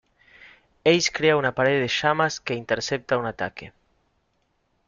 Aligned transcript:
Ace 0.83 1.11
crea 1.11 1.37
una 1.37 1.51
pared 1.53 1.79
de 1.79 1.87
llamas 1.87 2.39
que 2.39 2.55
intercepta 2.55 3.19
un 3.19 3.27
ataque. 3.27 3.71